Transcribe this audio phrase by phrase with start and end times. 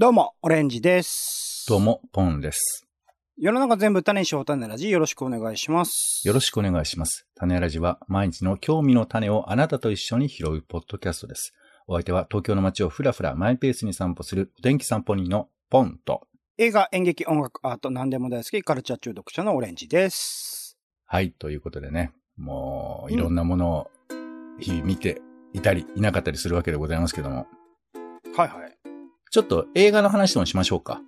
[0.00, 1.66] どうも、オレンジです。
[1.68, 2.88] どうも、ポンです。
[3.36, 6.22] 世の中全部種にしよう種ラジよろしくお願いします。
[6.24, 7.26] よろしくお願いします。
[7.34, 11.52] 種ラジは毎日の興味の種をあなたと一緒に拾うポッドキャストです。
[11.86, 16.22] お相手は東京の街をふらふらマイペースに散歩するお天気散歩人のポンと。
[16.56, 20.78] 映画、演劇、音楽、アート、何でも大好き、カルチャー中毒者のオレンジです。
[21.04, 23.90] はい、ということでね、もういろんなものを
[24.60, 25.20] 日々見て
[25.52, 27.46] いたりいなかったりするわけでございますけども、
[28.34, 28.79] はいはい。
[29.30, 31.00] ちょっと映画の話でもしましょうか。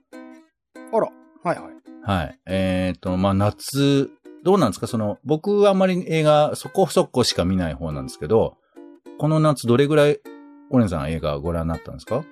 [0.92, 1.10] あら、は
[1.44, 1.58] いはい。
[2.04, 2.38] はい。
[2.46, 4.10] えっ、と、まあ、夏、
[4.44, 4.86] どうなんですか？
[4.86, 8.56] その、僕はあんまり映画そこそこしか見ない方なんですけど、
[9.18, 10.20] この夏どれぐらい、
[10.70, 12.24] オレンさん映画ご覧になったんですか？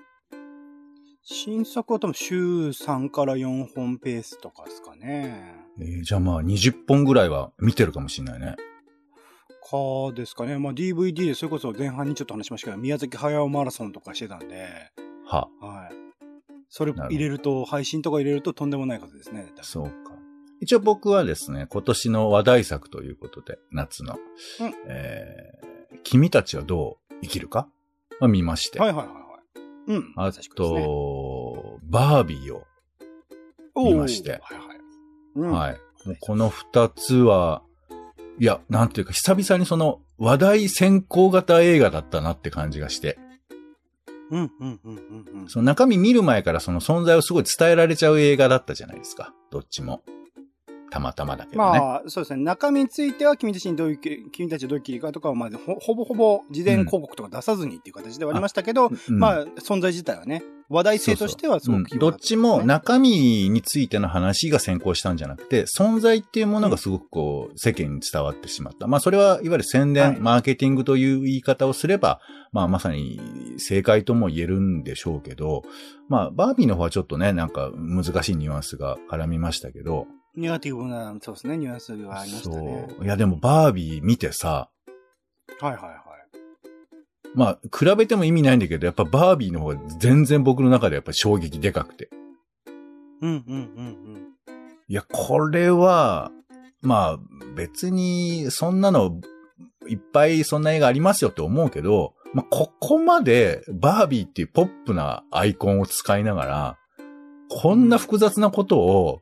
[1.23, 5.55] 新作は多分週3から4本ペースとかですかね。
[5.80, 8.57] えーじゃあまあ20本ぐらいは見てるかもしれないね。
[9.69, 10.59] かですかね。
[10.59, 14.66] まあ DVD でそれこそ前半にちょっと話しましたけど、宮崎駿マラソンとかしてたんで、
[15.31, 15.95] は、はい。
[16.69, 19.53] それ入れると、配信とか入れるととんでもない数ですね。
[19.63, 19.93] そうか。
[20.61, 24.19] 一応僕はですね、今年の話題作ということで、夏の、
[24.61, 25.71] うんえー
[26.03, 27.69] 君たちはどう生きるか？
[28.21, 28.79] は見まして。
[28.79, 29.99] はいはいはいはい。
[29.99, 30.15] うん。
[30.17, 32.65] あ久しぶりですねと、バービーを、
[33.77, 34.79] 見ましてはいはい。
[35.35, 35.73] うん、はい。
[36.07, 37.63] もうこの二つは、
[38.39, 43.19] いや、なんていうか、久々にその話題先行型映画だったなって感じがして、
[45.49, 49.35] その中身見る前からその存在をすごい伝えられちゃう映画だったじゃないですか。
[49.51, 50.03] どっちも。
[50.91, 51.79] たまたまだけどね。
[51.79, 52.43] まあ、そうですね。
[52.43, 68.87] 中身については君たちにどういうき、君たちはどういう切り替えとかは、まあ、ほほぼほぼ事前広告とか出さずにっていう形ではありましたけど、うんまあ、存在自体はね、話題性としてはすごくうん際立どっちもね中身についての話が先行したんじゃなくて、存在っていうものがすごくこう、世間に伝わってしまった。
[68.87, 72.21] まあそれはいわゆる宣伝、はいマーケティングという言い方をすれば、
[72.53, 73.21] まあまさに
[73.59, 75.62] 正解とも言えるんでしょうけど、
[76.09, 82.87] まあバービーの方はちょっとね、なんか難しいニュアンスが絡みましたけど、ネガティブな、そうですね、ニュアンスがありましたね。
[82.91, 83.05] そう。
[83.05, 84.71] いやでもバービー見てさ、
[85.61, 86.01] はいはいはい。
[87.35, 92.09] まあ比べても意味ないんだけど、やっぱバービーの方が全然僕の中でやっぱ衝撃でかくて。
[93.23, 94.31] うんうんうん
[94.91, 96.33] いや、これは、
[96.83, 97.19] まあ、
[97.55, 99.21] 別に、そんなの、
[99.87, 106.79] いっぱいそんな映画ありますよって思うけど、まあ、ここまで、バービーっていうポップなアイコンを使いながら、
[107.49, 109.21] こんな複雑なことを、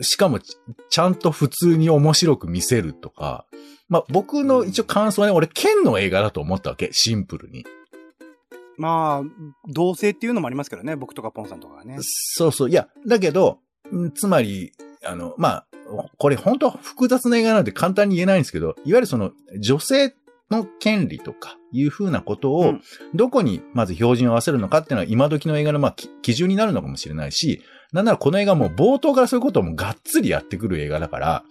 [0.00, 0.56] しかもち、
[0.88, 3.46] ちゃんと普通に面白く見せるとか、
[3.88, 7.60] まあ、僕の一応感想はね、俺、剣の映画だと思ったわけ、シンプルに。
[7.60, 7.64] うん。
[8.78, 9.30] まあ、
[9.68, 11.96] 同性っていうのもありますけどね、僕とかポンさんとかはね。
[12.00, 12.70] そうそう。
[12.70, 13.58] いや、だけど、
[13.92, 14.72] んつまり、
[15.04, 15.66] あの、まあ、
[16.18, 20.14] これ本当複雑な映画なんで簡単に言えないんですけど、いわゆるその女性
[20.50, 22.82] の権利とかいうふうなことをうん、
[23.14, 31.44] どこにまず標準を合わせるのかっていうのは今時の映画のまあき基準になるのかもしれないし、なんならこの映画も冒頭からそういうことをもうがっつりやってくる映画だから、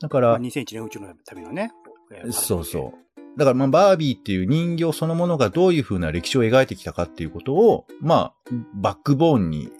[0.00, 1.72] だかまあ、ら、2001年宇宙の旅のね。
[2.12, 3.38] えーそうそう。
[3.38, 9.70] だからまあバービーっていう人形そのものがどういうふうな歴史を描いてきたかっていうことを、まあ、バックボーンに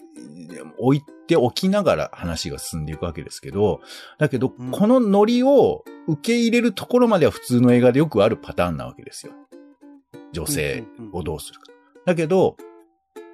[0.79, 3.81] 置いておきながら話が進んでいくわけですけど、
[4.17, 9.33] だけど、うんこのノリを受け入れるところまでは普通の映画でよくあるパターンなわけですよ。
[10.31, 11.67] 女性をどうするか。
[12.05, 12.57] だけど、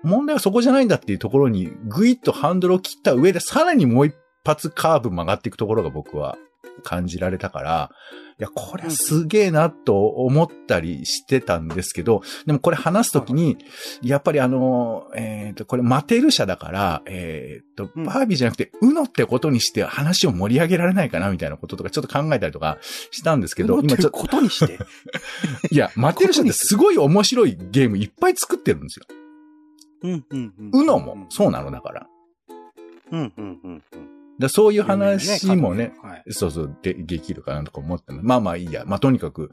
[0.04, 4.16] 問題はそこじゃないんだっていうところにぐいっとハンドルを切った上でさらにもう一
[4.46, 6.38] 発カーブ曲がっていくところが僕は
[6.80, 7.92] 感じられたから、
[8.40, 13.58] いや、これはすげえなと思ったりしてたんですけど、でもこれ話すときに、
[14.02, 22.78] やっぱりあの、えっ、と、これマテル社だから、えっ、と、うんバービーじゃなくて、ウノってことにして話を盛り上げられないかなみたいなこととかちょっと考えたりとか
[23.12, 24.04] したんですけど、今ちょっと。
[24.04, 24.80] 今ちょっと、ことにして。
[25.72, 29.06] いや、マテル社ってすごい面白いゲームいっぱい作ってるんですよ。
[30.04, 30.82] うんうんうん。
[30.82, 32.08] ウノもそうなのだから。
[33.12, 34.10] うんうんうんうん。
[34.40, 36.24] でそういう話もね、はい。
[36.32, 38.84] そうそう、で、できるかなとか思っても、まあまあいいや。
[38.86, 39.52] まあとにかく、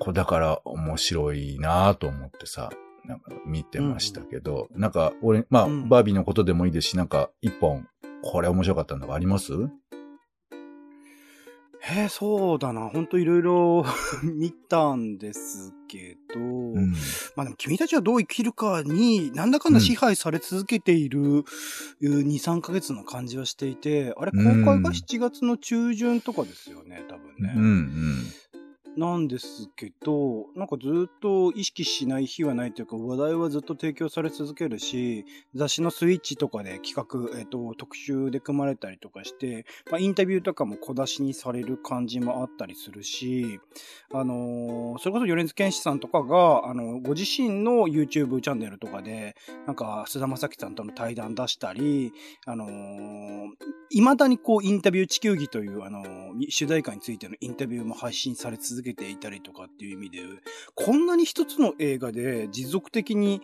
[0.00, 2.70] これだから面白いなと思ってさ、
[3.04, 7.86] なんか見てましたけど、なんか俺、まあ、うんバービーのことでもいいですし、なんか一本、
[8.22, 9.52] これ面白かったのがあります？
[11.90, 12.88] えー、そうだな。
[12.88, 13.84] ほんといろいろ
[14.22, 16.92] 見たんですけど、うん。
[17.34, 21.44] まあでも君たちはどう生きるかに、なんだかんだ支配され続けている、う
[22.00, 27.54] 2、3ヶ月の感じはしていて、あれ、公開がうん7月の中旬とかですよね、多分ね。
[27.56, 28.16] うん、うん。
[28.98, 35.24] なんですけど、なんかずっと意識しない日はないというか、話題はずっと提供され続けるし、
[35.54, 43.60] 雑誌のスイッチとかで企画、えっ、と、特集で組まれたりとかして、まあ、インタビューとかも小出しにされる感じもあったりするし、
[44.12, 49.36] あのーそれこそ米津玄師さんとかが、あの、ご自身の YouTube チャンネルとかで、
[49.66, 52.12] なんか、菅田将暉さんとの対談出したり、
[52.46, 53.48] あのー
[53.90, 60.18] 未だにこう、インタビュー地球儀という、あのー主題歌についてのインタビューも配信され続けていたりとかっていう意味で、
[60.74, 63.40] こんなに一つの映画で持続的に、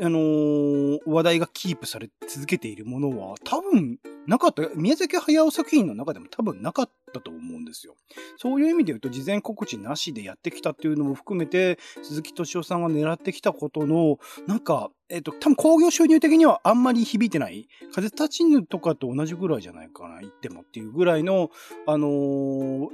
[0.00, 4.62] あのー話題がキープされ続けているものは多分なかった。
[4.74, 7.96] 宮崎駿作品の中でも多分なかったと思うんですよ。
[8.36, 17.68] そういう意味で言うと、事前告知なしでやってきたっていうのも含めて、鈴木敏夫さんが狙ってきたことの、なんか、えっ、と、多分興行収入的にはあんまり響いてない。
[17.92, 21.50] 風立ちぬとかと同じぐらいじゃないかな、言ってもっていうぐらいの、
[21.86, 22.88] あのー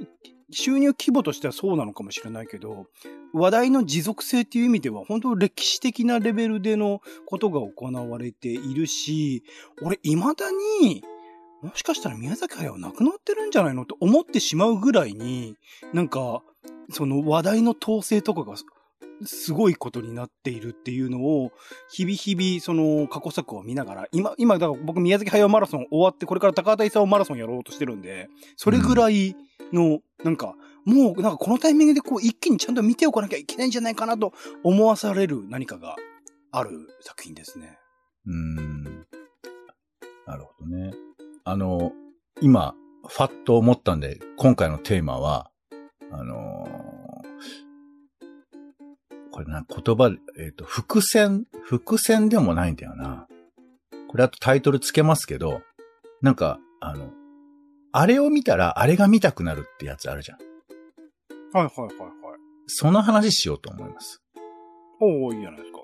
[0.51, 2.87] 収入規模としてはそうなのかもしれないけど、
[3.33, 9.43] 話題の持続性っていう意味では、本当歴史的なレベルでのことが行われているし、
[9.81, 11.03] 俺、未だに、
[11.61, 15.55] もしかしたら宮崎駿なくなってるんじゃないのって思ってしまうぐらいに、
[15.93, 16.41] なんか、
[16.91, 18.55] その話題の統制とかが
[19.25, 21.51] すごいことになっているっていうのを、
[21.91, 29.35] 日々日々、その過去作を見ながら、今、今、だから僕宮崎駿マラソン終わって、これから高畑勲マラソンやろうとしてるんで、それぐらい
[29.73, 30.55] の、なんか、
[30.85, 34.33] もう、なんかこのタイミングでこう、一気にちゃんと見ておかなきゃいけないんじゃないかなと
[34.63, 35.95] 思わされる何かが
[36.51, 37.77] ある作品ですね。
[38.25, 38.83] うん。
[40.25, 40.93] なるほどね。
[41.43, 41.91] あの、
[42.41, 42.75] 今、
[43.07, 45.51] ファッと思ったんで、今回のテーマは、
[46.11, 46.89] あのー
[49.39, 53.27] これな、言葉、えっ、と、伏線、伏線でもないんだよな。
[54.09, 55.61] これあとタイトルつけますけど、
[56.21, 57.09] なんか、あの、
[57.91, 60.37] あれを見たら、あれが見たくなるってやつあるじゃん。
[61.51, 61.89] はいはいはいはい。
[62.67, 64.21] その話しようと思います。
[65.01, 65.79] おおいいじゃないですか。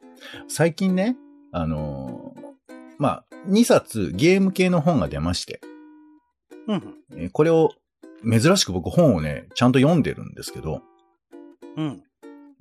[0.47, 1.15] 最近ね、
[1.51, 2.45] あのー
[2.97, 5.59] まあ、2冊ゲーム系の本が出まして、
[6.67, 7.69] うんこれを、
[8.29, 10.81] 珍しく僕本をね、ちゃんと読んでるんですけど、
[11.77, 12.03] うん。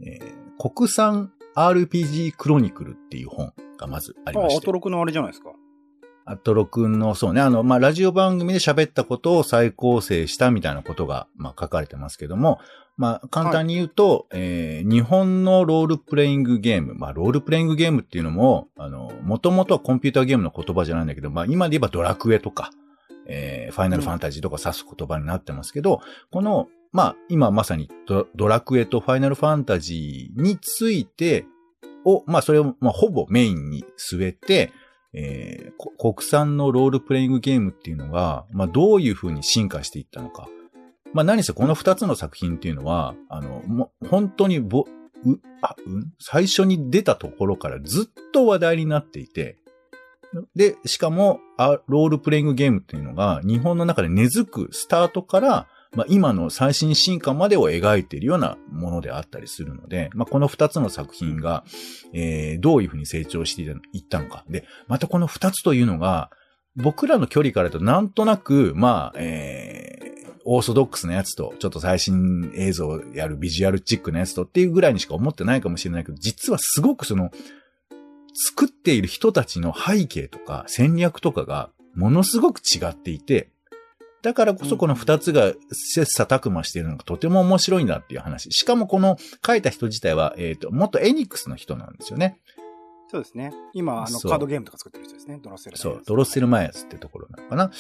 [0.05, 4.73] えー国産 RPG クロニクルっていう本がまずありあ、ましてアト。
[4.73, 5.50] ロクのあれじゃないですか。
[6.26, 12.60] アトロくんの、そうね、あの、まあ、ラジオ番組で喋ったことを再構成したみたいなことが、まあ、書かれてますけども、
[12.96, 22.70] まあ、簡単に言うと、えー日本のロールプレイングゲーム、まあ、ロールプレイングゲームっていうのも、あの、もともとはコンピューターゲームの言葉じゃないんだけど、まあ、今で言えばドラクエとか、
[23.26, 26.00] えーファイナルファンタジーとか指す言葉になってますけど、
[26.30, 31.46] この、まあ、今まさにドドラクエとファイナルファンタジーについて
[32.04, 34.72] を、まあ、それを、まあ、ほぼメインに据えて、
[35.14, 40.49] えー国産のロールプレイングゲームっていうのが、まあ、どういう風に進化していったのか。
[41.12, 46.12] まあ、何せこの二つの作品っていうのは、あの、もう本当にぼ、う、あ、うん？
[46.20, 49.58] 最初に出たところからずっと話題になっていて、
[50.56, 61.64] で、しかも、あロールプレイングゲームっていうのが、日本の中で根付くスタートから、まあ、今の最新進化までを描いているようなものであったりするので、まあ、この二つの作品が、
[62.12, 64.44] えーどういうふうに成長していったのか。
[64.49, 66.31] で、またこの二つというのが、
[66.76, 70.14] 僕らの距離からだとなんとなく、まあ、えー
[70.44, 77.31] オーソドックスなやつと、ちょっと最新映像をやるビジュアルチックなやつとっていうぐらいにしか思ってないかもしれないけど、実はすごくその、
[78.35, 83.50] 作っている人たちの背景とか戦略とかがものすごく違っていて、
[84.24, 88.50] だからこそこの二つが切磋琢磨しているのがとても面白いんだっていう話。
[88.52, 92.40] しかもこの書いた人自体は、えっ、と、もっとエニックスの人なんですよね。
[93.10, 93.52] そうですね。
[93.74, 95.38] 今、あの、カードゲームとか作ってる人ですね。
[95.43, 95.76] ドロッセル。
[95.76, 97.70] そう、ドロッセルマイヤーズってところなのかなっ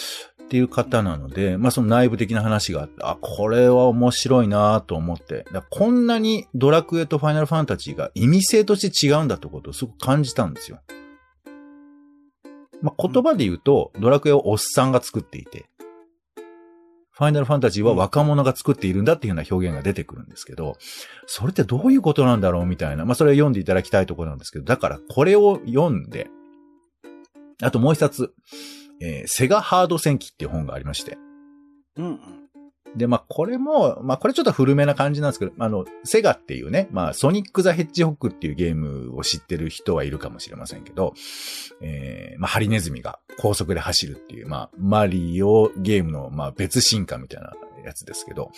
[0.50, 10.78] ていう方なので、まあその内部的な話があって、あ、これは面白いなと思って、こんなにドラクエとファイナルファンタジーが意味性として違うんだってことをすごく感じたんですよ。
[12.82, 15.64] まあ言葉で言うと、ドラクエをおっさんが作っていて、
[17.16, 20.76] ファイナルファンタジーは若者が作っているんだっていうような表現が出てくるんですけど、
[21.26, 23.04] それってどういうことなんだろうみたいな。
[23.04, 26.28] まあそれを読んでいただきたいところなんですけど、だからこれを読んで、
[27.62, 28.34] あともう一冊、
[29.00, 31.16] えーセガハード戦記っていう本がありまして。
[31.96, 32.43] うんうん。
[32.96, 41.14] で、まあ、これも、まあ、これちょっと古めな感じなんですけど、あの、セガっていうね、まあ、ソニック・ザ・ヘッジホックっていうゲームを知ってる人はいるかもしれませんけど、
[41.80, 47.52] えー、まあ、ハリネズミが高速で走るっていう、まあ、マリオゲームの、まあ、別進化みたいな
[47.84, 48.50] やつですけど、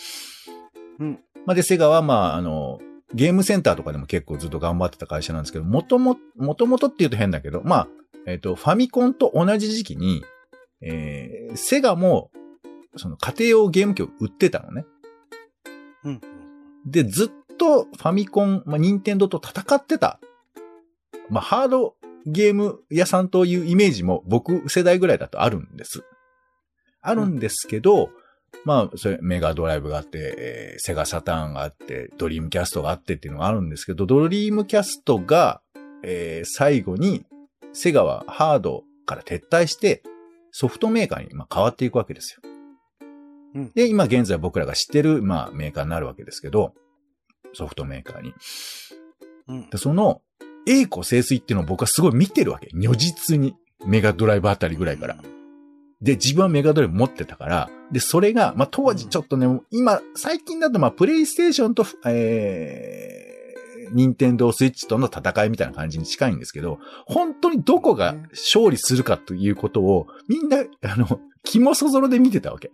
[0.99, 1.19] うん。
[1.45, 2.79] まあ、で、セガは、まあ、あの、
[3.13, 7.87] ゲームセンターとかでも結構ずっと頑張ってた会社なんですけど、もとも、もともとって言うと変だけど、まあ、
[8.25, 10.23] えっ、と、ファミコンと同じ時期に、
[10.81, 12.29] えー、セガも、
[12.95, 14.85] その家庭用ゲーム機を売ってたのね。
[16.03, 16.21] うん。
[16.85, 20.19] で、ずっとファミコン、まあ、ニンテンドーと戦ってた。
[21.29, 26.03] まあ、ハードゲーム屋さんというイメージも僕世代ぐらいだとあるんです。
[27.01, 28.09] あるんですけど、
[28.65, 35.61] まあ、それ、メガドライブがあって、えーセガサターンがあって、ドリームキャストがあってっていうのがあるんですけど、ドリームキャストが、
[36.03, 37.25] えー最後に、
[37.73, 40.03] セガはハードから撤退して、
[40.51, 42.41] ソフトメーカーにまあ変わっていくわけですよ。
[43.55, 46.73] うんで、今現在僕らが知ってる、まあ、メーカーになるわけですけど、
[47.53, 48.33] ソフトメーカーに。
[49.47, 50.21] うんで、その、
[50.67, 52.69] 栄枯盛衰っていうのを僕はすごい見てるわけ。
[52.73, 53.55] 如実に。
[53.85, 55.17] メガドライブあたりぐらいから。
[56.01, 72.71] で、自分はメガドライブ持ってたから、で、それが、まあ、当時ちょっとね、今、最近だと、まあ、プレイステーションと、えー、ニンテンドースイッチとの戦いみたいな感じに近いんですけど、本当にどこが勝利するかということを、みんな、あの、肝そぞろで見てたわけ。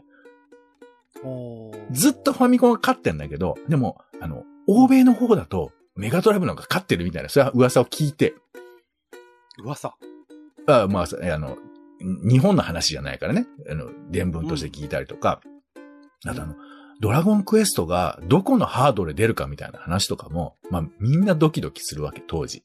[1.91, 8.33] ずっとファミコンが勝ってんだけど、でも、あの、欧米の方だと、メガドライブの方が勝ってるみたいな、そういう噂を聞いて、
[9.63, 9.95] 噂？
[10.67, 11.57] あまあ、そあの、
[12.01, 13.45] 日本の話じゃないからね。
[13.69, 15.41] あの、伝聞として聞いたりとか。
[16.25, 16.55] あとあの、
[16.99, 22.63] ドラゴンクエストがどこのハードで出るかみたいな話とかも、まあみんなドキドキするわけ、当時。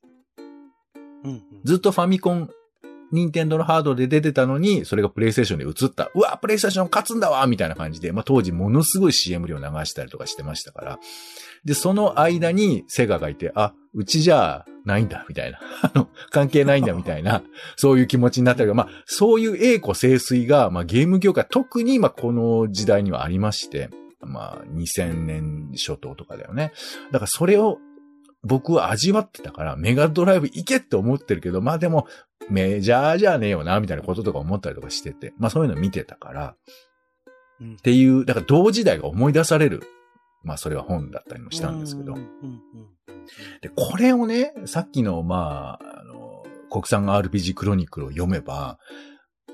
[1.24, 1.42] うんうん。
[1.64, 2.50] ずっとファミコン、
[3.12, 6.10] ニンテンドのハードで出てたのに、それがプレイステーションで映った。
[6.14, 10.98] うわ、プレイステーション勝つんだわみたいな感じで、まあ当時ものすごい CM 量流したりとかしてましたから。
[11.64, 15.58] で、その間にセガがいて、あ、うちじゃないんだ、みたいな。
[15.82, 17.42] あの、関係ないんだ、みたいな、
[17.76, 26.72] そういう気持ちになったりとか、まあ、そういう栄枯盛衰が、まあゲーム業界、特にまあこの時代にはありまして、まあ2000年初頭とかだよね。
[27.12, 27.78] だからそれを
[28.44, 32.06] 僕は味わってたから、メガドライブ行けって思ってるけど、まあでも、
[32.48, 36.56] メジャーじゃねえよな、みたいなこととか思ったりとかしてて、まあそういうの見てたから、
[37.60, 39.82] うんっていう、だから同時代が思い出される、
[40.44, 42.14] まあそれは本だったりもしたんですけど
[43.60, 48.78] で、これをね、さっきの、まあ、あの、国産 RPG クロニクルを読めば、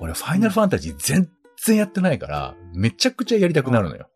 [0.00, 1.30] 俺ファイナルファンタジー全
[1.64, 4.08] 然やってないから、めちゃくちゃやりたくなるのよ。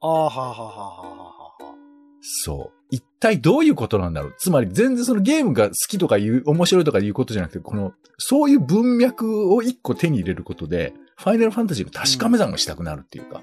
[0.00, 1.74] ああ、はあはあはあはあはあはあ。
[2.20, 2.83] そう。
[2.94, 4.34] 一体どういうことなんだろう？
[4.38, 13.42] つまり全然そのゲームが好きとかいう、面白いとかいうことじゃなくて、この、そういう文脈を一個手に入れることで、ファイナルファンタジーの確かめ算がしたくなるっていうか。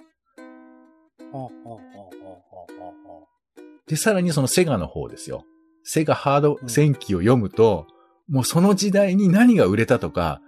[3.87, 5.43] で、さらにそのセガの方ですよ。
[5.83, 7.87] セガハード戦記を読むと、
[8.29, 10.41] もうその時代に何が売れたとか、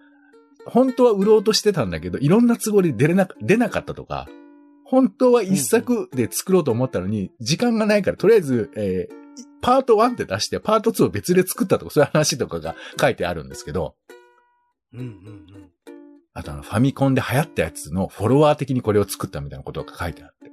[0.66, 4.30] 本当は売ろうとしてたんだけど、いろんな都合で出れな、出なかったとか、
[4.86, 9.24] 本当は一作で作ろうと思ったのに、時間がないから、とりあえず、えー
[9.64, 13.96] パート1って出して、パート2を別で作ったとか、そういう話とかが書いてあるんですけど、
[14.94, 15.70] うんうんうん。
[16.34, 20.52] あとあの、ファミコンで流行ったやつのフォロワー的にこれを作ったみたいなことが書いてあって。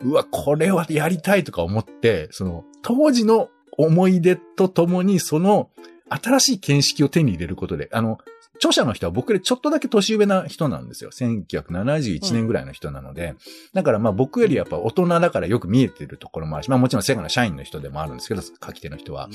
[0.00, 5.70] うわ、これはやりたいとか思って、その、当時の思い出とともに、その、
[6.08, 8.18] 新しい見識を手に入れることで、あの、
[8.62, 11.10] 著者の人は僕よりちょっとだけ年上な人なんですよ。
[11.10, 13.34] 1971年ぐらいの人なので。
[13.74, 19.28] だからまあ僕よりやっぱ大人だからよく見えてるところもあるし、まあもちろんセガの社員の人でもあるんですけど、書き手の人は。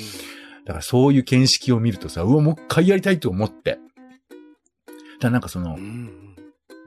[0.65, 3.79] だからそういう見識を見るとさ、うわ、もう一回やりたいと思って。
[5.19, 5.81] だなんかそのうん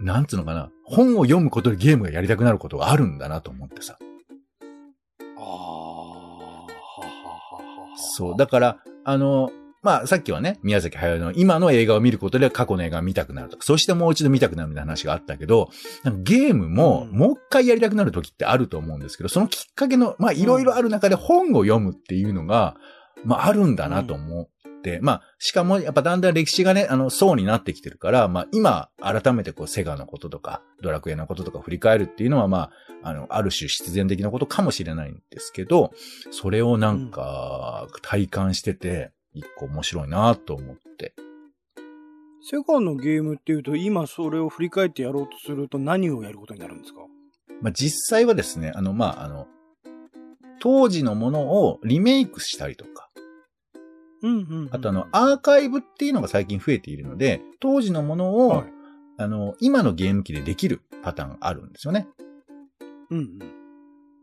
[0.01, 3.99] う、んなんつうのかな、本を読むことでゲームがやりたくなることがあるんだなと思ってさ。
[5.37, 6.67] ああ。
[7.97, 8.37] そう。
[8.39, 9.51] だから、あの、
[9.83, 15.71] まあ、さっきはね、宮崎駿の今の映画を見ることで過去の映画を見たくなるとか、そしてもう一度見たくなるみたいな話があったけど、
[16.23, 17.19] ゲームもうん。
[17.19, 22.77] もう一回やりたくなる時ってあると思うんですけど、そのきっかけの、まあ、いろいろある中で本を読むっていうのが、
[23.25, 24.49] まあ、あるんだなと思っ
[24.83, 32.71] て、まあ、しかもやっぱだんだん歴史がね、あの、層になってきてるから、まあ、今、改めてこう、セガのこととか、ドラクエのこととか振り返るっていうのは、ま
[33.03, 35.93] あ、あの、ある種必然的なことかもしれないんですけど、
[36.31, 41.15] それをなんか、体感してて、一個面白いなと思って。
[42.43, 47.01] セガのゲームっていうと、今それを振り返ってやろうとすると何をやることになるんですか？
[47.61, 49.47] まあ、実際はですね、あの、まあ、あの、
[50.61, 53.11] 当時のものをリメイクしたりとか、
[54.23, 54.69] うんうんうん。
[54.73, 58.73] あとあの、アーカイブっていうのが最近増えているので、当時のものを、はい。
[59.19, 62.09] あの、今のゲーム機でできるパターンがあるんですよね。
[63.11, 63.39] うんうん。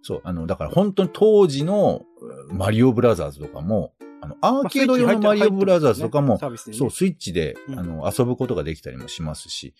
[0.01, 2.01] そう、あの、だから本当に当時の
[2.49, 3.93] うんマリオブラザーズとかも、
[4.41, 7.79] あの、アーケード用のマリオブラザーズとかも、そう、スイッチで、うん。
[7.79, 9.73] あの、遊ぶことができたりもしますし、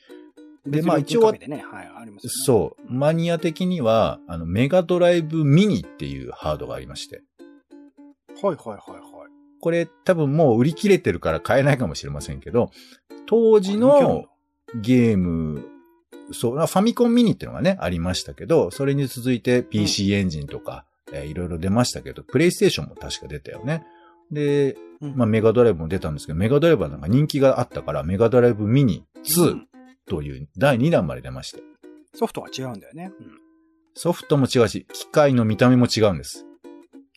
[0.66, 1.34] で、別まあ一応は。
[2.28, 7.24] そう、マニア的には、あの、メガドライブミニっていうハードがありまして、
[8.42, 9.02] はいはいはいはい。
[9.60, 12.72] これ多分もう売り切れてるから買えないかもしれませんけど、
[13.26, 14.26] 当時の
[14.76, 15.66] ゲーム
[16.32, 23.86] そう、ファミコンミニっていうのがね、ありましたけど、それに続いて PC エンジンとか、えーいろいろ出ましたけど、プレイステーションも確か出たよね。
[24.32, 29.68] で、うんまあメガドライブも出たんですけど、メガドライブはなんか人気があったから、メガドライブミニう2ん
[30.08, 31.62] という第2弾まで出まして、
[32.16, 33.12] ソフトが違うんだよね。
[33.20, 33.48] うん
[34.00, 36.46] ソフトも違うし、機械の見た目も違うんです。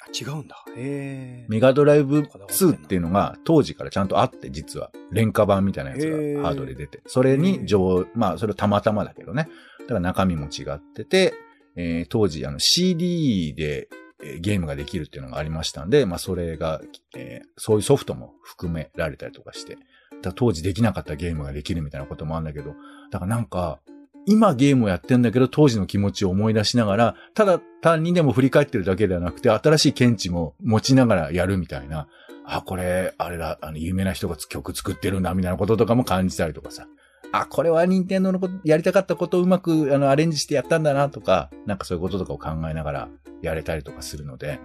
[0.00, 0.56] あ、違うんだ。
[0.78, 1.46] へえ。
[1.50, 4.90] メガドライブこだわってんな2っていうのが当時からちゃんとあって、実は。
[5.12, 7.02] 廉価版みたいなやつがハードで出て。
[7.06, 9.48] それに上、まあ、それたまたまだけどね。
[9.80, 11.34] だから中身も違ってて、
[11.76, 13.90] えー当時、あの CD で
[14.22, 16.80] えゲームができるっていうのがありましたんで、まあ、それが、
[17.16, 19.76] えーそういうソフトも含められたりとかして。
[20.22, 22.74] だ当時できなかったゲームができるみたいなこともあるんだけど、
[23.10, 23.80] だからなんか、
[24.26, 32.06] 今ゲームをやってんだけど、当時の気持ちを思い出しながら、ただ単にでも振り返ってるだけではなくて、新しい見地も持ちながらやるみたいな、
[32.44, 36.86] あ、これ、あれだ、あの、有名な人が曲作ってるんだ、みたいなこととかも感じたりとかさ。
[37.32, 43.08] あ、これは任天堂のこと、やりたかったことをうまく、あの、アレンジしてやったんだな、とか、なんかそういうこととかを考えながら
[43.42, 44.60] やれたりとかするので、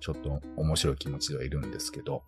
[0.00, 2.22] ちょっと面白い気持ちではいるんですけど。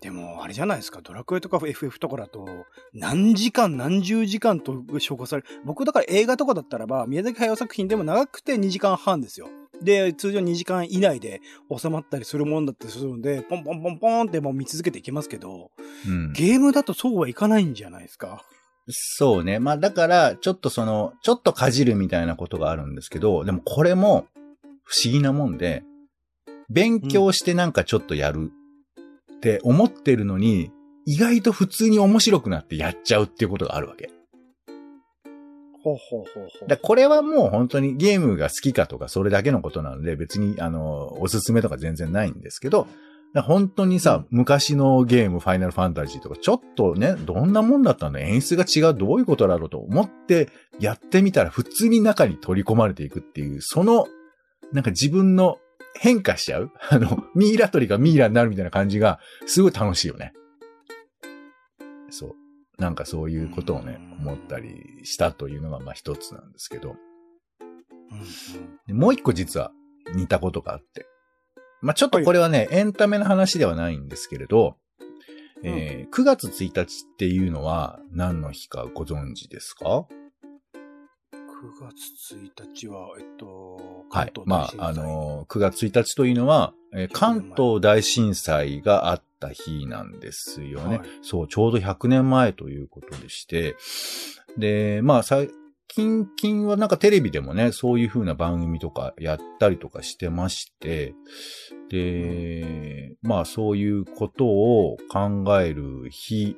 [0.00, 1.00] でも、あれじゃないですか。
[1.02, 2.46] ドラクエとか FF とかだと、
[2.94, 5.48] 何時間、何十時間と消化される。
[5.64, 9.48] 僕だから映画とかだったらば、宮崎駿作品でも長くて2時間半ですよ。
[9.82, 11.40] で、通常2時間以内で
[11.76, 15.70] 収まったりするもんだってするので、ポンポンポンポンってもう見続けていけますけど、
[16.06, 16.32] うん。
[16.32, 18.44] ゲームだとそうはいかないんじゃないですか。
[18.88, 19.58] そうね。
[19.58, 24.26] まあだから、ちょっとその、ちょっとかじるみたいなことがあるんですけど、でもこれも
[24.84, 25.82] 不思議なもんで、
[26.70, 28.50] 勉強してなんかちょっとやる
[29.36, 30.70] って思ってるのに、
[31.04, 34.10] 意外と普通に面白くなってやっちゃうっていうことがあるわけ。
[35.82, 42.88] ほうほうほうほだからこれはもう本当にゲームが好きかとかそれだけのことなので別にあの、おすすめとか全然ないんですけど、
[43.34, 48.20] 本当にさ、昔のゲーム、ファイナルファンタジーとか、ちょっとね、どんなもんだったんだ？
[48.20, 50.48] 演出が違う、どういうことだろうと思って
[50.80, 54.06] やってみたら普通に中に取り込まれていくっていう、その、
[54.72, 55.58] なんか自分の
[55.94, 56.70] 変化しちゃう？
[56.90, 60.32] あの、ミイラ取りがミイラになるみたいな感じが、すごい楽しいよね。
[62.10, 62.34] そう。
[62.78, 66.96] なんかそういうことをね、うん思ったりしたというのが、まあ一つなんですけど。
[68.88, 69.70] もう一個実は
[70.14, 71.06] 似たことがあって。
[71.80, 74.76] まあ、ちょっとこれはね、エンタメの話ではないんですけれど、
[75.62, 80.06] えー9月1日っていうのは何の日かご存知ですか
[81.32, 81.36] ？9
[81.80, 84.32] 月1日は、えっと、はい。
[84.32, 90.98] 関まあ、あのー、9月1日というのは、えー関東大震災があった日なんですよね。
[90.98, 91.08] はい。
[91.22, 93.76] そう、ちょうど100年前ということでして、
[94.56, 95.50] で、まあ、最
[95.88, 101.14] 近、近はなんかテレビでもね、そういう風な番組とかやったりとかしてまして、
[101.90, 106.56] で、まあ、そういうことを考える日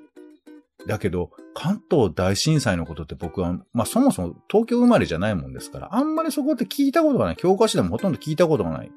[0.87, 7.37] だけど、関東大震災のことって僕は、まあそもそも東京生まれじゃないもんですから、あんまりそこって聞いたことがない。
[7.37, 8.91] 教科書でもほとんど聞いたことがない。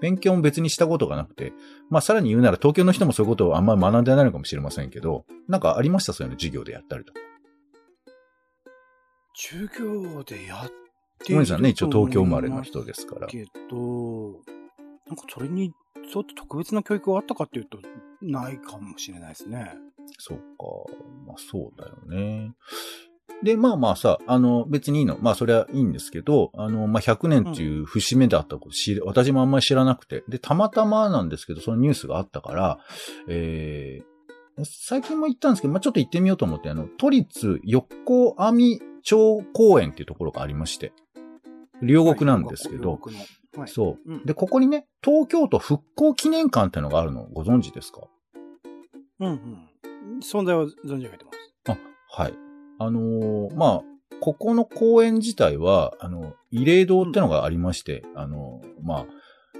[0.00, 1.52] 勉強も別にしたことがなくて、
[1.88, 6.12] まあさらに言うなら東京の人もそういうことをあんまり学んでないのかもしれませんけど、なんかありました？
[6.12, 7.20] そういうの授業でやったりとか。
[9.34, 13.26] 授業でやってごめんなさいね、一応東京生まれの人ですから。
[13.26, 14.40] けど、
[15.06, 15.72] なんかそれに、
[16.10, 17.78] ちょっと特別な教育があったかっていうと、
[18.20, 19.72] ないかもしれないですね。
[20.18, 20.44] そうか。
[21.26, 22.52] まあそうだよね。
[23.42, 25.18] で、まあまあさ、あの、別にいいの。
[25.20, 30.24] まあそれはいいんですけど、あの、まあ100年っていう節目だったこと知り、私もあんまり知らなくて。
[30.28, 32.78] で、たまたまなんですけど、そのニュースがあったから、
[33.28, 40.92] えー、最近も行ったんですけど、まあちょっと行ってみようと思って、あの、都立横網町公園っていうところがありまして、
[41.82, 42.98] 両国なんですけど、
[43.56, 43.68] はい。
[43.68, 44.12] そう。
[44.12, 48.00] うんで、ここにね、東京都復興記念館っていうのがあるのご存知ですか？
[49.20, 49.68] うんうん。
[50.20, 51.78] 存在は存じ上げてます。
[52.16, 52.34] はい。
[52.78, 53.82] あのーまあ、
[54.20, 59.06] ここの公園自体は、あの、慰霊堂ってのがありまして、あのーまあ、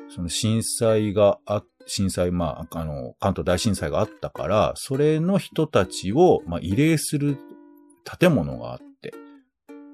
[0.09, 7.39] その震災があ、震災、まあ、あの、関東大震災があったから、それの人たちを、まあ、慰霊する
[8.19, 8.85] 建物があって、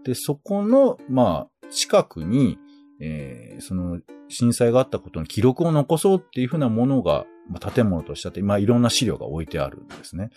[0.05, 2.59] で、そこの、まあ、近くに、
[3.01, 10.31] えーその、震災があったことの記録を残そうっていうふうなものが、まあ、建物としてあって、まあ、いろんな資料が置いてあるんですね。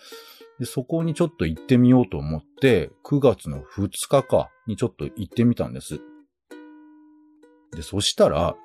[0.58, 6.00] で、そこにちょっと行ってみようと思って、9月の2日かにちょっと行ってみたんです。
[7.72, 8.56] で、そしたら、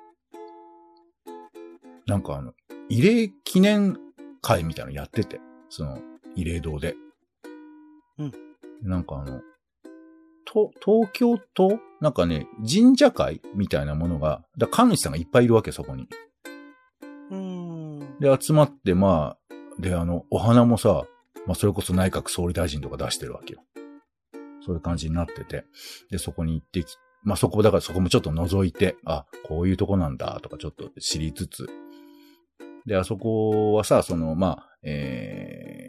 [2.06, 2.52] なんかあの、
[2.90, 3.98] 慰霊記念
[4.40, 5.98] 会みたいなのやってて、その、
[6.36, 6.96] 慰霊堂で。
[8.18, 8.32] うん。
[8.82, 9.40] なんかあの、
[10.52, 16.08] と、東京都なんかね、神社会みたいなものが、だ神主さんがいっぱいいるわけ、そこに。
[17.30, 18.18] うーん。
[18.18, 21.04] で、集まって、まあ、で、あの、お花もさ、
[21.46, 23.62] まあ、それこそ内閣総理大臣とか出してるわけよ。
[24.64, 25.64] そういう感じになってて。
[26.10, 31.66] で、そこに行ってき、まあそこ、だからそこもちょっと覗いて、あ、こういうとこなんだとかちょっと知りつつ。
[32.86, 35.79] で、あそこはさ、その、まあ、えー、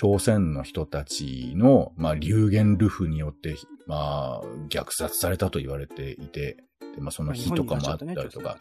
[0.00, 3.56] 朝鮮の人たちの、まあ、流言ルフによって、
[3.88, 6.56] まあ、虐殺されたと言われていて、
[6.94, 8.58] で、まあ、その日とかもあったりとか。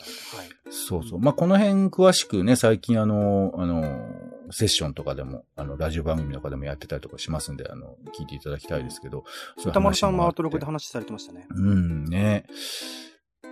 [0.72, 1.20] そうそう。
[1.20, 4.10] まあ、この辺詳しくね、最近あの、あの、
[4.50, 9.24] セッションとかでも、あの、ラジオ番組とかでもやってたりとかしますんで、あの、聞いていただきたいですけど。
[9.64, 11.46] 歌丸さんもアウトログで話されてましたね。
[11.52, 12.48] うん、ね。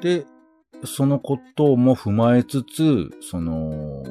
[0.01, 0.25] で、
[0.85, 4.03] そのことも踏まえつつ、その、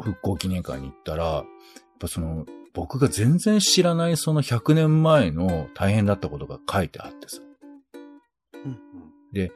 [0.00, 1.44] 復興記念会に行ったら、
[2.00, 7.40] ぱその、僕が全然知らないその100年前の大変だったことが書いてあってさ。
[8.54, 8.78] うんうん、
[9.32, 9.52] で、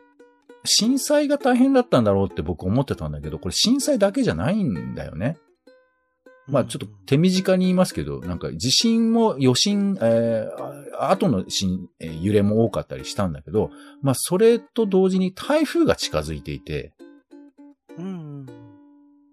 [0.64, 5.37] 震災が大変だったんだろうって僕思ってたんだけど、これ震災だけじゃないんだよね。
[6.46, 13.70] まあちょっと手短に言いますけど、なんか地震も余震、えー、後の震、えー、揺れも多かったりしたんだけど、
[14.02, 16.92] まあそれと同時に台風が近づいていて、
[17.98, 18.46] うん、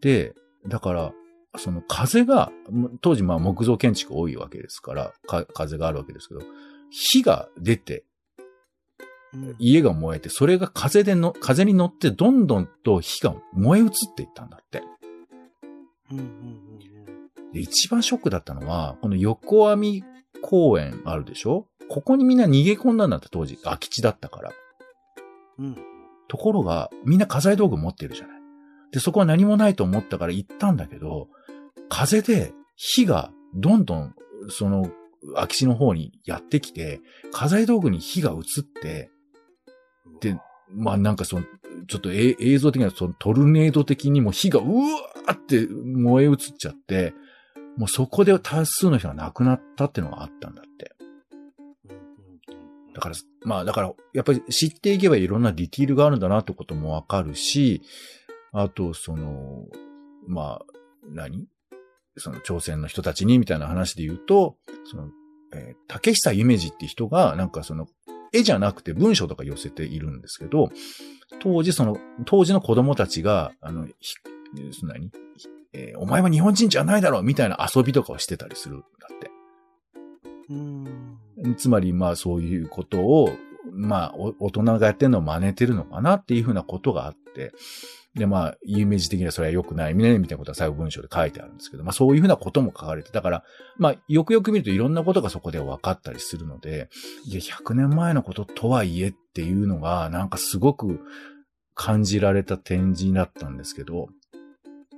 [0.01, 0.33] で、
[0.67, 1.13] だから、
[1.57, 2.51] その風が、
[3.01, 5.13] 当時まあ木造建築多いわけですから、
[5.53, 6.41] 風があるわけですけど、
[6.89, 8.03] 火が出て、
[9.59, 14.83] 家が燃えて、それが風での、風に乗ってどんどんと火が燃え移っていったんだって。
[17.53, 20.03] で一番ショックだったのは、この横網
[20.41, 21.67] 公園あるでしょ？
[21.89, 24.51] ここにみんな逃げ込んだんだって当時、空き地だったから。
[25.59, 25.77] うん。
[26.29, 28.41] ところが、みんな家財道具持ってるじゃない。
[28.91, 31.27] で、そこは何もないと思ったから行ったんだけど、
[31.91, 34.15] 風で火がどんどん、
[34.49, 34.89] その、
[35.35, 37.01] 空き地の方にやってきて、
[37.33, 39.11] 家財道具に火が移って、
[40.21, 40.39] で、
[40.73, 41.43] まあなんかその、
[41.87, 47.13] ちょっと映像的にはそのトルネード的にも火がうわーって燃え移っちゃって、
[47.77, 50.95] もうそこで多数の人が亡くなったっていうのがあったんだって。
[52.93, 57.81] だから、まあだから、やっぱり知っていけばいろんなディティールがあるんだなってこともわかるし、
[58.53, 59.65] あと、その、
[60.25, 60.65] まあ、
[61.09, 61.47] 何？
[62.17, 65.09] その朝鮮の人たちにみたいな話で言うと、その、
[65.53, 67.87] えー、竹久夢二って人が、なんかその、
[68.33, 70.71] 絵じゃなくて文章とか寄せているんですけど、
[71.39, 74.15] 当時その、当時の子供たちが、あの、ひ、
[74.79, 75.11] その何、
[75.73, 79.31] えー、お前は日本人じゃないだろうみたいな遊びとかをしてたりするんだって。
[80.49, 83.31] うんつまり、まあそういうことを、
[83.71, 87.53] まあ大人がやってるのを真似てるのかなっていうふうなことがあって、
[88.15, 93.43] で、まあ、有名人的にはそれは良くない、みたいなことは最後文章で書いてあるんですけど、まあそういうふうなことも書かれて、だから、
[93.77, 96.89] まあ、よくよく見るといろんなことがそこで分かったりするので、
[97.25, 100.99] いや、100年前のこととはいえっていうのが、なんかすごく
[101.73, 104.09] 感じられた展示だったんですけど、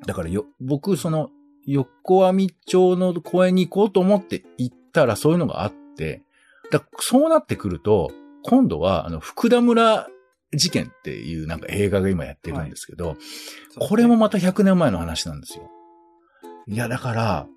[0.08, 1.30] だからよ、僕、その、
[1.66, 6.24] 横網町の公園に行こうと思って行ったらそういうのがあって、
[6.72, 8.12] だそうなってくると、
[8.44, 10.08] 今度は、あの、福田村
[10.56, 13.18] 事件っていうなんか映画が今やってるんですけど、はい、
[13.80, 15.70] これもまた100年前の話なんですよ。
[16.68, 17.48] いや、だから、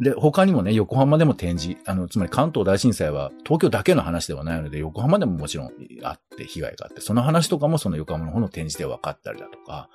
[0.00, 9.88] で、他にもね、横浜でも展示、あの、つまり関東大震災は東京だけの話ではないので、横浜でももちろんあって、被害があって、その話とかもその横浜の方の展示で分かったりだとか、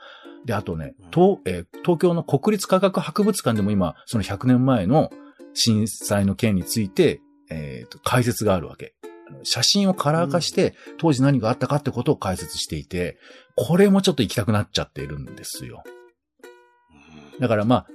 [0.46, 5.12] で、あとね、東、えー、東京の国立科学博物館でも今、その100年前の
[5.54, 8.94] 震災の件について、えっ、ー、と、解説があるわけ。
[9.44, 13.18] 写真をカラー化して、当時何があったかってことを解説していて、
[13.56, 15.84] これもちょっと行きたくなっちゃっているんですよ。
[17.40, 17.86] だからま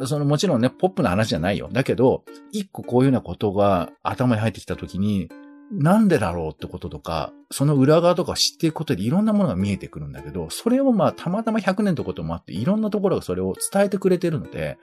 [0.00, 1.68] あ、そのもちろんね、ポップな話じゃないよ。
[1.70, 5.28] だけど、一個こういうようなことが頭に入ってきたときに、
[5.72, 14.76] なんでだろうってこととか、その裏側とか知っていくことでいろんなものが見えてくるんだけど、それをまあたまたま100年ってこともあって、いろんなところがそれを伝えてくれてるので、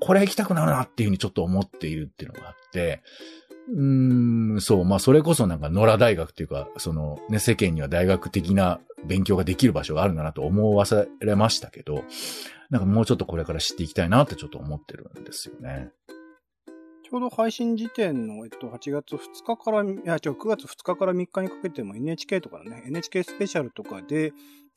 [0.00, 3.02] これ行きたくなるなっていうふうにちょっと思っているっていうのがあって、
[3.68, 3.84] う
[4.56, 12.04] ん、そう、まあそれこそなんか野良大学っていうか、そのね、世間には大学的な勉強ができる場所があるんだなと思わされましたけど、
[12.70, 15.90] なんかもうちょっとこれから知っていきたいなってちょっと思ってるんですよね。
[17.08, 24.32] ちょうど配信時点の、えっと、8月2日から、いや、違う、9月2日から3日にかけても NHK とかね、NHK スペシャルとかで、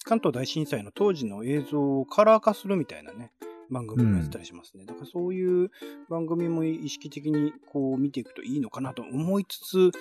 [0.05, 3.31] 関東大震災の当時の映像をカラー化するみたいなね、
[3.69, 4.81] 番組もやってたりしますね。
[4.81, 5.71] うん、だからそういう
[6.09, 9.91] 番組も意識的にこう見ていくといいのかなと思いつつ、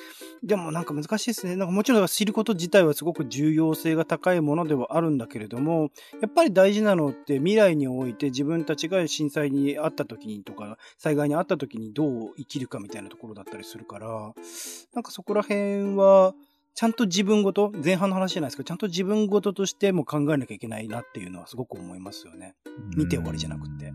[0.43, 1.57] でもなんか難しいですね。
[1.57, 14.35] なんかもちろん知ること自体はすごく重要性が高いものではあるんだけれども、やっぱり大事なのって未来において自分たちが震災にあった時にとか、災害にあった時にどう生きるかみたいなところだったりするから、
[14.95, 16.35] なんかそこら辺は、
[16.79, 22.55] ちゃんと自分ごと、前半の話じゃないですけど、ちゃんと自分ごととしても考えなきゃいけないなっていうのはすごく思いますよね。
[22.97, 23.93] 見て終わりじゃなくて。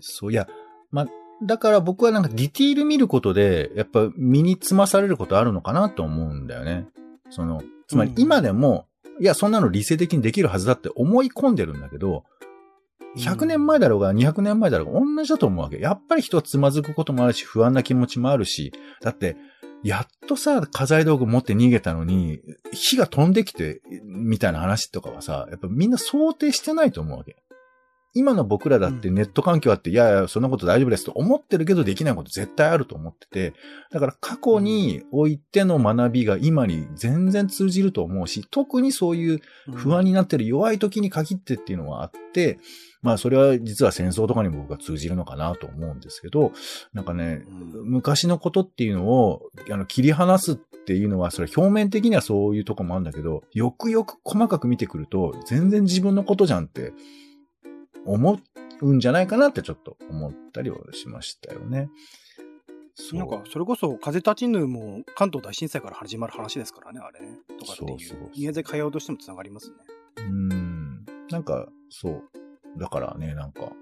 [0.00, 0.46] そういや、
[0.90, 1.06] ま、
[1.42, 6.86] だから僕はなんかディティール見ることで、やっぱ身につまされることあるのかなと思うんだよね。
[7.30, 12.24] その、つまり今でも、いや、そんなの理性的にできるはずだって思い込んでるんだけど、
[13.16, 15.78] 100年前だろうが200年前だろうが同じだと思うわけ。
[15.78, 19.36] やっぱり人はつまずくこともあるし、不安な気持ちもあるし、だって、
[19.82, 22.40] やっとさ、家財道具持って逃げたのに、
[22.72, 27.36] 火が飛んできて、みたいな話とかはさ、やっぱみんな想定してないと思うわけ。
[28.14, 33.54] 今の僕らだってネット環境あって、うん、いやいや、そんなこと大丈夫ですと思ってるけどできないこと絶対あると思ってて、
[33.90, 39.40] だから過去においての学びが今に全然通じると思うし、特にそういう
[39.74, 42.58] 不安になってる弱い時に限ってっていうのはあって、
[43.02, 46.52] まあそれは実は戦争とかにも僕は通じるのかなと思うんですけど、
[46.92, 56.92] なんかね、昔のことっていうのをあの切り離すっていうのは、それ表面的にはそういうとこもあるんだけど、よくよく細かく見てくると、全然自分のことじゃんって
[58.04, 58.38] 思
[58.80, 61.88] うんじゃないかなってちょっと思ったりはしましたよね。
[63.14, 67.38] なんか、それこそ、風立ちぬも関東大震災から始まる話ですからね、あれね。
[67.58, 67.98] とかっていう。
[68.00, 69.76] そうそう宮崎駿としても繋がりますね。
[70.18, 71.04] うん。
[71.30, 72.22] なんか、そう。
[72.78, 73.72] だからね、なんか、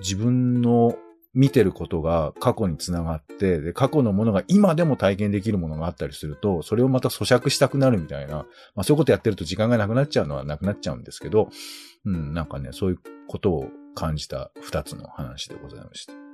[0.00, 0.96] 自分の
[1.32, 11.48] 見てることが過去につながって、で、過去のものが今でも体験できるものがあったりすると、それをまた咀嚼したくなるみたいな、まあそういうことやってると時間がなくなっちゃうのはなくなっちゃうんですけど、
[12.04, 16.29] うん、なんかね、そういうことを感じた二つの話でございました。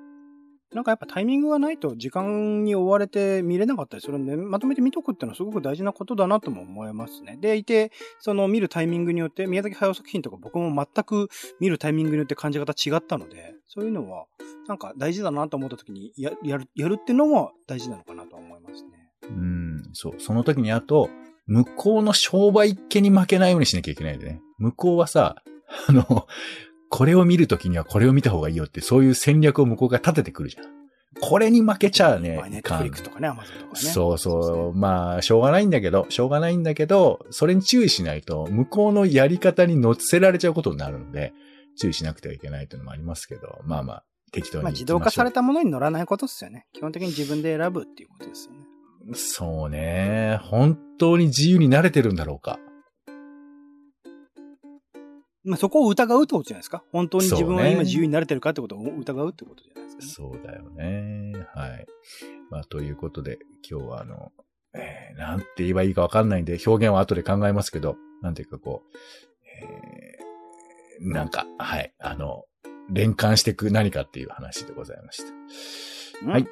[0.77, 7.39] なんかやっぱタイミングがないと時間に追われて見れなかったりするんで、まとめて見とくっていうのはすごく大事なことだなとも思いますね。
[7.41, 14.27] でいて、その見るタイミングによって、宮崎駿作品とか僕も全く見るタイミングによって感じ方違ったので、そういうのは
[14.69, 18.91] なんか大事だなと思った時にややる、やるっていうのも大事なのかなと思いますね。
[19.31, 20.15] うん、そう。
[20.19, 21.09] その時にあと、
[21.47, 24.43] 向こうの商売っ気に負けないようにしなきゃいけないんでね。
[24.59, 25.37] 向こうはさ、
[25.89, 26.27] あの、
[26.89, 30.65] これを見るときにはこれを見た方がいいよって、そういう戦略を向こうが立ててくるじゃん。
[31.21, 32.41] これに負けちゃうね。
[32.51, 33.77] ネットフリックスとかね、アマゾンとかね。
[33.77, 34.43] そうそう。
[34.43, 41.33] そうね、まあ、しょうがないんだけど、しょうがないんだけど、それに注意しないと、向こうのやり方に乗せられちゃうことになるので、
[41.79, 46.67] 注意しなくてはいけないというのもありますけど、まあまあ、適当にまあ、自動化されたものに乗らないことですよね。
[46.73, 48.67] 基本的に自分で選ぶっていうことですよね。
[49.15, 50.41] そうね。
[50.43, 52.59] 本当に自由になれてるんだろうか。
[55.47, 56.83] まあ、そこを疑うってことじゃないですか。
[56.93, 61.33] 本当に自分は今自由になれてるかってことを疑うってことじゃないですか、ね、そうだよね。
[61.55, 61.87] はい。
[62.51, 64.33] まあ、ということで、今日はあの、
[64.75, 68.97] えー、なんて言えばいいかわかんないんで、表現は後で考えますけど、なんていうかこう、
[69.47, 72.45] えー、なんか、はい、あの、
[72.91, 75.23] 連関していく何かっていう話でございまし
[76.25, 76.31] た。
[76.31, 76.47] はい。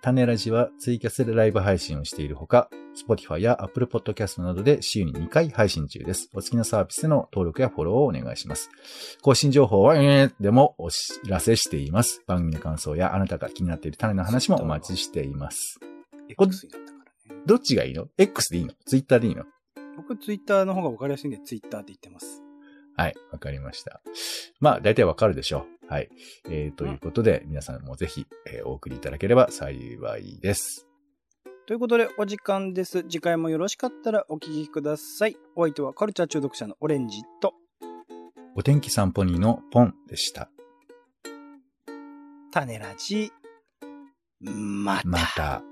[0.00, 2.70] 種ラジはツイキャスでライブ配信をしているほか、
[3.06, 6.30] Spotify や Apple Podcast などで週に2回配信中です。
[6.32, 8.70] お好きなサービスでの登録やフォローをお願いします。
[9.22, 12.22] 更新情報は、えー、でもお知らせしています。
[12.26, 15.78] 番組の感想やあなたが気になっている種の話もお待ちしています。
[16.28, 17.42] X だったからね。
[17.46, 19.44] どっちがいいの ?X でいいの ?Twitter でいいの？
[19.96, 22.42] 僕 Twitter の方が分かりやすいんで Twitter って言ってます。
[22.96, 24.00] はい、わかりました。
[24.60, 25.79] まあ、大体わかるでしょう。
[25.90, 26.08] はい。
[26.48, 29.74] えー、ということで、うん、皆さんもぜひ、えー、お送りいただければ幸
[30.18, 30.86] いです。
[31.66, 33.02] ということで、お時間です。
[33.02, 35.36] 次回もよろしかったらお聞きください。
[35.56, 37.54] お相手はカルチャー中毒者のオレンジと、
[38.54, 40.48] お天気散歩人のポンでした。
[42.52, 43.32] 種ラジ、
[44.40, 45.08] また。
[45.08, 45.69] また。